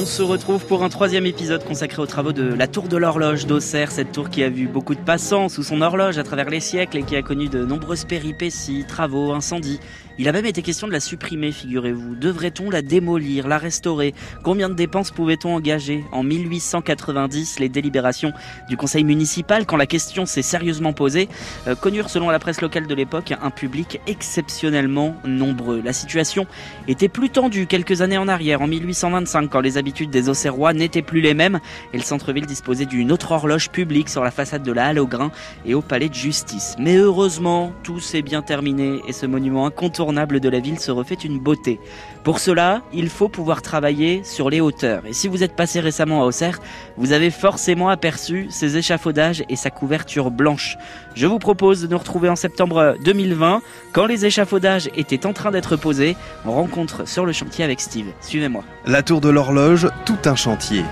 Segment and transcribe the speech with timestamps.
[0.00, 3.44] On se retrouve pour un troisième épisode consacré aux travaux de la tour de l'horloge
[3.44, 6.60] d'Auxerre, cette tour qui a vu beaucoup de passants sous son horloge à travers les
[6.60, 9.78] siècles et qui a connu de nombreuses péripéties, travaux, incendies.
[10.20, 12.14] Il a même été question de la supprimer, figurez-vous.
[12.14, 14.12] Devrait-on la démolir, la restaurer?
[14.42, 16.04] Combien de dépenses pouvait-on engager?
[16.12, 18.34] En 1890, les délibérations
[18.68, 21.30] du conseil municipal, quand la question s'est sérieusement posée,
[21.68, 25.80] euh, connurent selon la presse locale de l'époque un public exceptionnellement nombreux.
[25.82, 26.46] La situation
[26.86, 31.00] était plus tendue quelques années en arrière, en 1825, quand les habitudes des Auxerrois n'étaient
[31.00, 31.60] plus les mêmes
[31.94, 35.06] et le centre-ville disposait d'une autre horloge publique sur la façade de la Halle au
[35.06, 35.32] Grain
[35.64, 36.76] et au palais de justice.
[36.78, 41.14] Mais heureusement, tout s'est bien terminé et ce monument incontournable de la ville se refait
[41.14, 41.80] une beauté.
[42.24, 45.06] Pour cela, il faut pouvoir travailler sur les hauteurs.
[45.06, 46.58] Et si vous êtes passé récemment à Auxerre,
[46.96, 50.76] vous avez forcément aperçu ses échafaudages et sa couverture blanche.
[51.14, 55.50] Je vous propose de nous retrouver en septembre 2020, quand les échafaudages étaient en train
[55.50, 56.16] d'être posés.
[56.44, 58.06] On rencontre sur le chantier avec Steve.
[58.20, 58.64] Suivez-moi.
[58.86, 60.84] La tour de l'horloge, tout un chantier.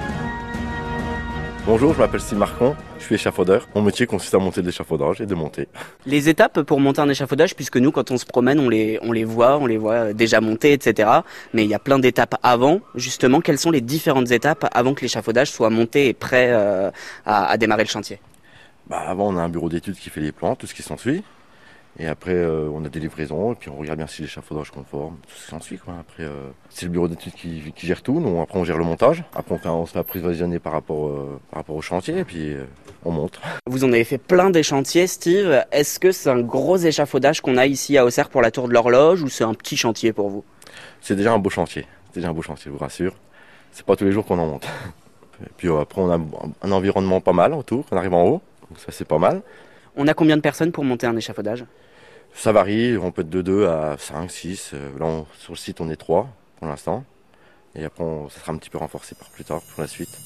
[1.68, 3.68] Bonjour, je m'appelle Steve Marcon, je suis échafaudeur.
[3.74, 5.68] Mon métier consiste à monter de l'échafaudage et de monter.
[6.06, 9.12] Les étapes pour monter un échafaudage, puisque nous, quand on se promène, on les, on
[9.12, 11.10] les voit, on les voit déjà monter, etc.
[11.52, 12.80] Mais il y a plein d'étapes avant.
[12.94, 16.90] Justement, quelles sont les différentes étapes avant que l'échafaudage soit monté et prêt euh,
[17.26, 18.18] à, à démarrer le chantier?
[18.86, 21.22] Bah, Avant, on a un bureau d'études qui fait les plans, tout ce qui s'ensuit.
[22.00, 25.16] Et après, euh, on a des livraisons, et puis on regarde bien si l'échafaudage conforme,
[25.26, 25.78] tout ce qui s'ensuit.
[25.78, 25.94] Quoi.
[25.98, 28.20] Après, euh, c'est le bureau d'études qui, qui, gère tout.
[28.20, 29.24] Nous, après, on gère le montage.
[29.34, 32.24] Après, on, fait, on se fait approvisionner par rapport, euh, par rapport au chantier, et
[32.24, 32.54] puis
[33.04, 33.40] on monte.
[33.66, 35.64] Vous en avez fait plein des chantiers, Steve.
[35.72, 38.74] Est-ce que c'est un gros échafaudage qu'on a ici à Auxerre pour la tour de
[38.74, 40.44] l'horloge, ou c'est un petit chantier pour vous?
[41.00, 41.84] C'est déjà un beau chantier.
[42.06, 43.14] C'est déjà un beau chantier, je vous rassure.
[43.72, 44.68] C'est pas tous les jours qu'on en monte.
[45.42, 46.18] Et puis après, on a
[46.62, 47.86] un environnement pas mal autour.
[47.90, 49.42] On arrive en haut, donc ça c'est pas mal.
[49.96, 51.64] On a combien de personnes pour monter un échafaudage?
[52.34, 54.72] Ça varie, on peut être de 2 à 5, 6.
[54.98, 57.04] Là, on, sur le site, on est 3 pour l'instant.
[57.74, 60.18] Et après, on, ça sera un petit peu renforcé par plus tard pour la suite.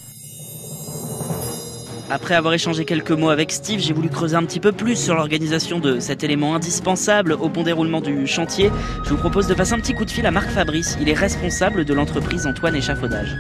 [2.10, 5.14] Après avoir échangé quelques mots avec Steve, j'ai voulu creuser un petit peu plus sur
[5.14, 8.70] l'organisation de cet élément indispensable au bon déroulement du chantier.
[9.04, 10.98] Je vous propose de passer un petit coup de fil à Marc Fabrice.
[11.00, 13.34] Il est responsable de l'entreprise Antoine Échafaudage.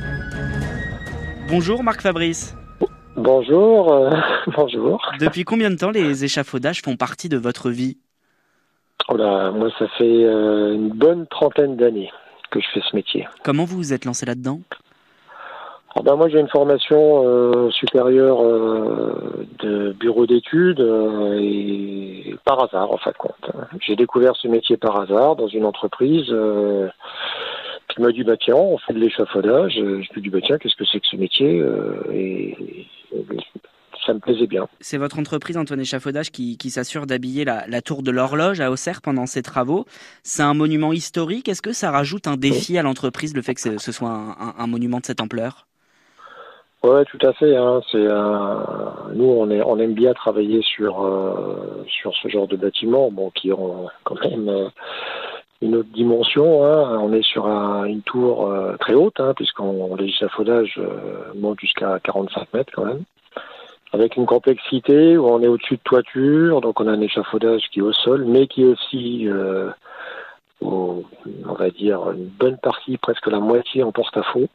[1.48, 2.56] Bonjour Marc Fabrice.
[3.16, 4.10] Bonjour, euh,
[4.56, 5.02] bonjour.
[5.20, 7.98] Depuis combien de temps les échafaudages font partie de votre vie?
[9.08, 12.10] Oh là, moi, ça fait euh, une bonne trentaine d'années
[12.50, 13.26] que je fais ce métier.
[13.44, 14.60] Comment vous vous êtes lancé là-dedans?
[15.96, 22.90] Oh ben, Moi, j'ai une formation euh, supérieure euh, de bureau d'études et par hasard,
[22.90, 23.50] en fait, compte.
[23.80, 26.34] J'ai découvert ce métier par hasard dans une entreprise
[27.88, 29.74] qui m'a dit, bah, tiens, on fait de l'échafaudage.
[29.74, 31.62] Je me dit, bah, tiens, qu'est-ce que c'est que ce métier
[32.12, 33.26] et, et
[34.04, 34.66] ça me plaisait bien.
[34.80, 38.70] C'est votre entreprise Antoine Échafaudage qui, qui s'assure d'habiller la, la, tour de l'horloge à
[38.70, 39.84] Auxerre pendant ses travaux.
[40.22, 41.48] C'est un monument historique.
[41.48, 44.54] Est-ce que ça rajoute un défi à l'entreprise, le fait que ce soit un, un,
[44.58, 45.66] un, monument de cette ampleur?
[46.82, 47.56] Ouais, tout à fait.
[47.56, 47.80] Hein.
[47.92, 48.04] C'est
[49.14, 53.30] nous, on, est, on aime bien travailler sur euh, sur ce genre de bâtiments, bon,
[53.30, 54.68] qui ont quand même euh,
[55.60, 56.64] une autre dimension.
[56.64, 56.98] Hein.
[57.00, 60.80] On est sur un, une tour euh, très haute, hein, puisqu'on l'échafaudage
[61.36, 63.04] monte jusqu'à 45 mètres quand même
[63.92, 67.80] avec une complexité où on est au-dessus de toiture, donc on a un échafaudage qui
[67.80, 69.70] est au sol, mais qui est aussi, euh,
[70.62, 71.04] on
[71.58, 74.48] va dire, une bonne partie, presque la moitié en porte-à-faux.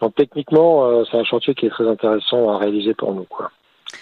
[0.00, 3.24] Donc techniquement, euh, c'est un chantier qui est très intéressant à réaliser pour nous.
[3.24, 3.50] quoi.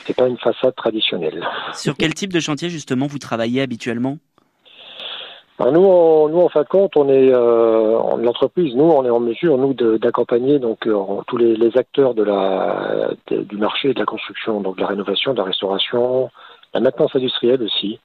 [0.05, 1.47] C'est pas une façade traditionnelle.
[1.73, 4.19] Sur quel type de chantier justement vous travaillez habituellement?
[5.59, 8.75] Nous, on, nous, en fin de compte, on est euh, l'entreprise.
[8.75, 10.95] Nous, on est en mesure, nous, d'accompagner donc euh,
[11.27, 15.39] tous les, acteurs de la du marché de la construction, donc de la rénovation, de
[15.39, 16.31] la restauration,
[16.75, 17.99] la maintenance industrielle aussi.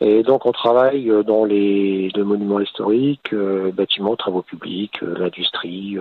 [0.00, 5.16] Et donc, on travaille euh, dans les, les monuments historiques, euh, bâtiments, travaux publics, euh,
[5.18, 5.96] l'industrie,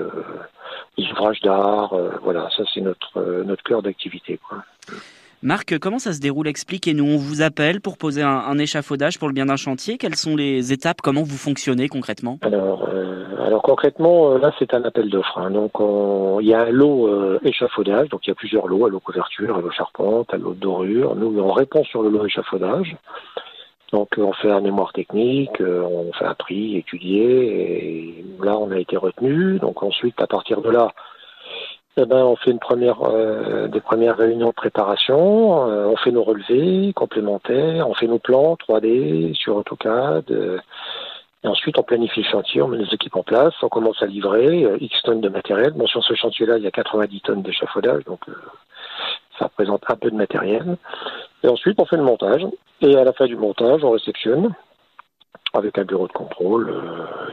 [0.97, 1.95] les ouvrages d'art.
[2.23, 4.39] voilà, ça, c'est notre notre cœur d'activité.
[5.43, 6.47] Marc, comment ça se déroule?
[6.47, 7.05] Expliquez-nous.
[7.05, 9.99] On vous appelle pour poser un, échafaudage pour le bien d'un chantier.
[9.99, 10.99] Quelles sont les étapes?
[11.03, 12.39] Comment vous fonctionnez concrètement?
[12.41, 15.37] Alors, euh, alors concrètement, là, c'est un appel d'offres.
[15.37, 15.51] Hein.
[15.51, 18.09] Donc, on, il y a un lot euh, échafaudage.
[18.09, 21.15] Donc, il y a plusieurs lots à l'eau couverture, à l'eau charpente, à l'eau dorure.
[21.15, 22.97] Nous, on répond sur le lot échafaudage.
[23.93, 28.15] Donc, on fait un mémoire technique, euh, on fait un prix étudié.
[28.15, 29.59] Et là, on a été retenu.
[29.59, 30.93] Donc, ensuite, à partir de là,
[31.99, 36.11] eh ben, on fait une première, euh, des premières réunions de préparation, euh, on fait
[36.11, 40.59] nos relevés complémentaires, on fait nos plans 3D sur AutoCAD, euh,
[41.43, 44.05] et ensuite on planifie le chantier, on met nos équipes en place, on commence à
[44.05, 45.71] livrer euh, X tonnes de matériel.
[45.71, 48.21] Bon, sur ce chantier-là, il y a 90 tonnes d'échafaudage, donc
[49.39, 50.77] ça représente un peu de matériel.
[51.43, 52.45] Et ensuite, on fait le montage,
[52.81, 54.53] et à la fin du montage, on réceptionne
[55.55, 56.75] avec un bureau de contrôle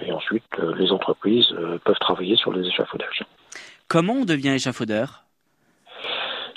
[0.06, 0.44] et ensuite
[0.78, 3.26] les entreprises peuvent travailler sur les échafaudages.
[3.88, 5.24] Comment on devient échafaudeur?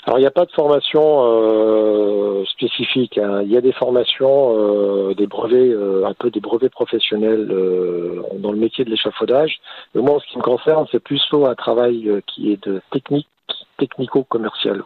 [0.08, 3.18] Alors il n'y a pas de formation euh, spécifique.
[3.18, 3.42] Hein.
[3.42, 8.52] Il y a des formations, euh, des brevets, euh, un peu des brevets professionnels dans
[8.52, 9.60] le métier de l'échafaudage.
[9.94, 13.28] Mais moi, en ce qui me concerne, c'est plus un travail qui est de technique,
[13.76, 14.82] technico-commercial.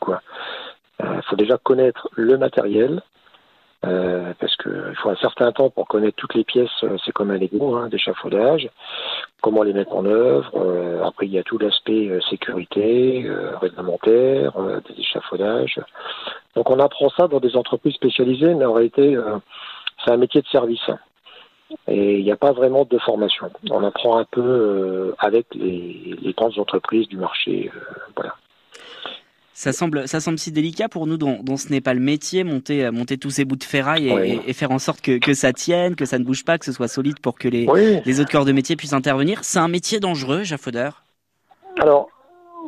[0.99, 3.01] Il faut déjà connaître le matériel,
[3.83, 7.77] parce qu'il faut un certain temps pour connaître toutes les pièces, c'est comme un Lego
[7.77, 8.69] hein, d'échafaudage,
[9.43, 10.51] comment les mettre en œuvre.
[10.57, 13.29] Euh, après, il y a tout l'aspect sécurité,
[13.61, 14.53] réglementaire,
[14.89, 15.81] des échafaudages.
[16.57, 19.19] Donc on apprend ça dans des entreprises spécialisées, mais en réalité,
[20.05, 20.91] c'est un métier de service.
[21.89, 23.51] Et il n'y a pas vraiment de formation.
[23.71, 27.71] On apprend un peu avec les, les grandes entreprises du marché.
[28.15, 28.35] voilà.
[29.63, 32.43] Ça semble, ça semble si délicat pour nous dont, dont ce n'est pas le métier,
[32.43, 34.09] monter, monter tous ces bouts de ferraille
[34.45, 36.73] et, faire en sorte que, que, ça tienne, que ça ne bouge pas, que ce
[36.73, 37.69] soit solide pour que les,
[38.05, 39.45] les autres corps de métier puissent intervenir.
[39.45, 41.05] C'est un métier dangereux, Jaffodeur
[41.79, 42.09] Alors,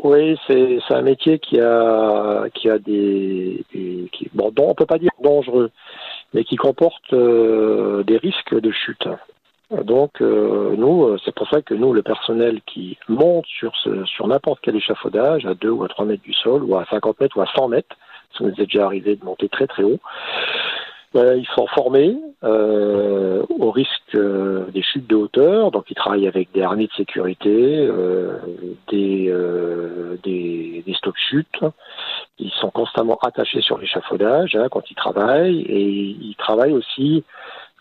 [0.05, 5.11] oui, c'est un métier qui a, qui a des, qui, bon, on peut pas dire
[5.20, 5.73] dangereux,
[6.32, 9.08] mais qui comporte euh, des risques de chute.
[9.71, 14.05] Donc euh, nous, euh, c'est pour ça que nous, le personnel qui monte sur ce,
[14.05, 17.21] sur n'importe quel échafaudage, à 2 ou à 3 mètres du sol, ou à 50
[17.21, 17.97] mètres ou à 100 mètres,
[18.37, 20.01] ça nous est déjà arrivé de monter très très haut,
[21.17, 26.53] euh, ils sont formés euh, au risque des chutes de hauteur, donc ils travaillent avec
[26.53, 27.89] des harnais de sécurité,
[28.91, 29.33] des,
[30.23, 31.61] des, des chutes.
[32.39, 37.25] Ils sont constamment attachés sur l'échafaudage hein, quand ils travaillent, et ils travaillent aussi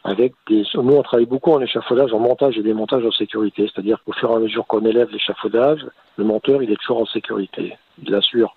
[0.03, 0.63] avec des.
[0.73, 3.69] Nous, on travaille beaucoup en échafaudage, en montage et démontage en sécurité.
[3.73, 5.85] C'est-à-dire qu'au fur et à mesure qu'on élève l'échafaudage,
[6.17, 7.77] le monteur, il est toujours en sécurité.
[8.01, 8.55] Il assure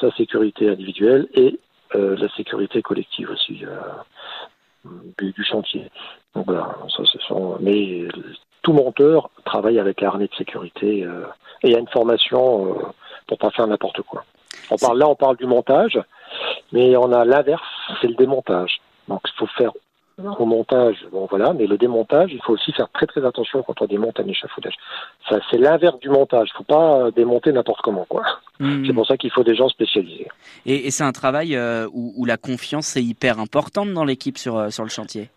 [0.00, 1.58] sa sécurité individuelle et
[1.94, 5.88] euh, la sécurité collective aussi euh, du, chantier.
[6.34, 7.58] Donc voilà, ça, ce sont.
[7.60, 8.08] Mais
[8.62, 11.26] tout monteur travaille avec harnais de sécurité euh,
[11.62, 12.82] et a une formation euh,
[13.26, 14.24] pour pas faire n'importe quoi.
[14.70, 16.00] On parle là, on parle du montage,
[16.72, 17.62] mais on a l'inverse,
[18.00, 18.80] c'est le démontage.
[19.08, 19.72] Donc il faut faire
[20.38, 23.80] au montage, bon voilà, mais le démontage, il faut aussi faire très très attention quand
[23.80, 24.74] on démonte un échafaudage.
[25.28, 26.48] Ça, c'est l'inverse du montage.
[26.54, 28.22] Il faut pas démonter n'importe comment, quoi.
[28.60, 28.84] Hmm.
[28.86, 30.28] C'est pour ça qu'il faut des gens spécialisés.
[30.66, 34.70] Et, c'est un travail euh, où, la confiance est hyper importante dans l'équipe sur euh,
[34.70, 35.30] sur le chantier.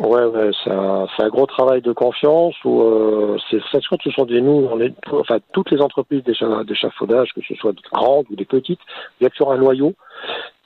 [0.00, 4.10] Ouais, ouais, c'est un, un, gros travail de confiance où euh, c'est ça que ce
[4.10, 8.26] sont des nous, on est, enfin toutes les entreprises d'échafaudage, que ce soit des grandes
[8.30, 8.80] ou des petites,
[9.20, 9.94] il y a toujours un noyau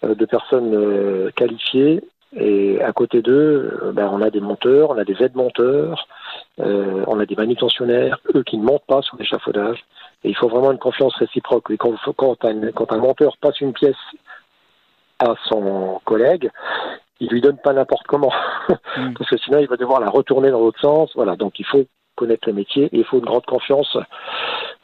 [0.03, 2.01] de personnes qualifiées
[2.33, 6.07] et à côté d'eux, euh, ben, on a des monteurs, on a des aides-monteurs,
[6.61, 9.85] euh, on a des manutentionnaires, eux qui ne montent pas sur l'échafaudage.
[10.23, 11.71] Et il faut vraiment une confiance réciproque.
[11.71, 13.97] Et quand, quand, un, quand un monteur passe une pièce
[15.19, 16.51] à son collègue,
[17.19, 18.33] il lui donne pas n'importe comment,
[18.97, 19.15] mm.
[19.15, 21.11] parce que sinon il va devoir la retourner dans l'autre sens.
[21.17, 21.85] Voilà, donc il faut
[22.15, 23.97] connaître le métier et il faut une grande confiance.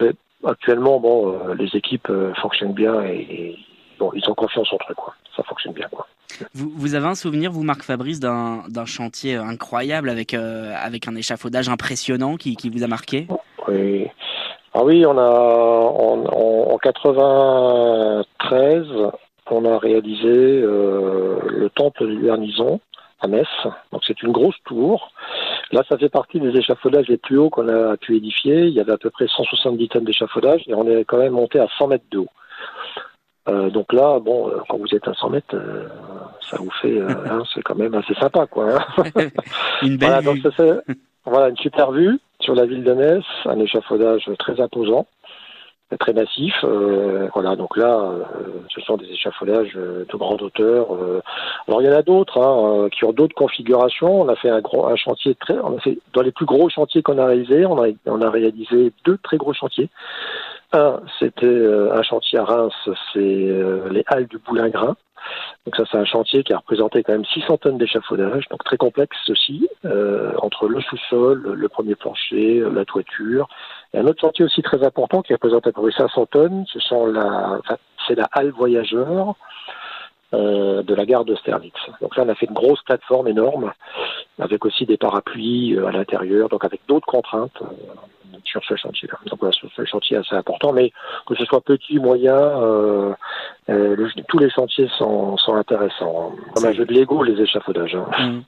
[0.00, 0.10] Mais
[0.44, 3.56] actuellement, bon, euh, les équipes fonctionnent bien et,
[3.98, 5.14] bon, ils ont confiance entre eux, quoi.
[5.36, 6.06] Ça fonctionne bien, quoi.
[6.54, 11.68] Vous, avez un souvenir, vous, Marc Fabrice, d'un chantier incroyable avec, euh, avec un échafaudage
[11.68, 13.26] impressionnant qui, qui, vous a marqué?
[13.68, 14.08] Oui.
[14.74, 18.86] Ah oui, on a en, en, 93,
[19.50, 22.80] on a réalisé euh, le temple du Garnison
[23.20, 23.46] à Metz.
[23.92, 25.12] Donc c'est une grosse tour.
[25.72, 28.66] Là, ça fait partie des échafaudages les plus hauts qu'on a pu édifier.
[28.66, 31.58] Il y avait à peu près 170 tonnes d'échafaudage et on est quand même monté
[31.58, 32.28] à 100 mètres de haut.
[33.48, 35.86] Euh, donc là, bon, euh, quand vous êtes à 100 mètres, euh,
[36.50, 37.00] ça vous fait,
[37.30, 38.78] hein, c'est quand même assez sympa, quoi.
[38.78, 39.04] Hein.
[39.82, 40.42] une belle voilà, vue.
[41.24, 45.06] voilà, une super vue sur la ville de Metz, un échafaudage très imposant,
[45.98, 46.54] très massif.
[47.32, 48.12] voilà, donc là,
[48.74, 50.88] ce sont des échafaudages de grande hauteur.
[51.66, 54.20] alors il y en a d'autres hein, qui ont d'autres configurations.
[54.20, 56.68] On a fait un, gros, un chantier très, on a fait dans les plus gros
[56.68, 59.88] chantiers qu'on a réalisés, on a, on a réalisé deux très gros chantiers.
[60.72, 62.74] Un, c'était euh, un chantier à Reims,
[63.12, 64.96] c'est euh, les Halles du Boulingrin.
[65.64, 68.76] Donc ça, c'est un chantier qui a représenté quand même 600 tonnes d'échafaudage, donc très
[68.76, 73.48] complexe aussi, euh, entre le sous-sol, le premier plancher, la toiture.
[73.92, 76.78] Et un autre chantier aussi très important qui représente à peu près 500 tonnes, ce
[76.78, 77.58] sont la,
[78.06, 79.34] c'est la halle voyageur
[80.36, 81.74] de la gare d'Austerlitz.
[82.00, 83.72] Donc là, on a fait une grosse plateforme énorme,
[84.38, 87.62] avec aussi des parapluies à l'intérieur, donc avec d'autres contraintes
[88.46, 89.18] sur ce chantier-là.
[89.26, 90.92] Donc voilà, ce chantier assez important, mais
[91.26, 93.12] que ce soit petit, moyen, euh,
[93.68, 96.32] euh, tous les chantiers sont, sont intéressants.
[96.54, 97.96] Comme un jeu de Lego, les échafaudages.
[97.96, 98.26] Hein.
[98.26, 98.40] Mmh.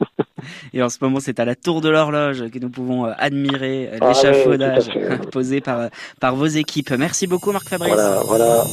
[0.72, 3.90] Et en ce moment, c'est à la tour de l'horloge que nous pouvons euh, admirer
[4.00, 4.90] ah l'échafaudage
[5.32, 5.88] posé par,
[6.20, 6.90] par vos équipes.
[6.92, 7.92] Merci beaucoup, Marc Fabrice.
[7.92, 8.64] Voilà, voilà.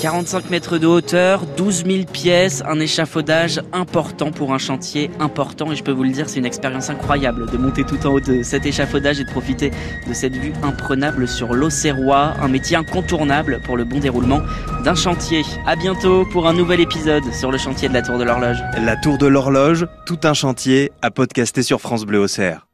[0.00, 5.76] 45 mètres de hauteur, 12 000 pièces, un échafaudage important pour un chantier important et
[5.76, 8.42] je peux vous le dire, c'est une expérience incroyable de monter tout en haut de
[8.42, 9.70] cet échafaudage et de profiter
[10.08, 14.40] de cette vue imprenable sur l'Auxerrois, un métier incontournable pour le bon déroulement
[14.84, 15.42] d'un chantier.
[15.66, 18.56] À bientôt pour un nouvel épisode sur le chantier de la Tour de l'Horloge.
[18.82, 22.69] La Tour de l'Horloge, tout un chantier à podcaster sur France Bleu Auxerre.